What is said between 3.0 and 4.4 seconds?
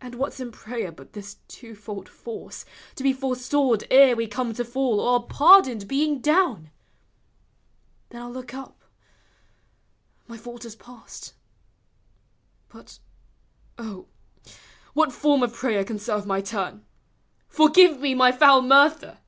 be forestalled ere we